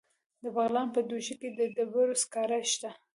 [0.41, 2.89] د بغلان په دوشي کې د ډبرو سکاره شته.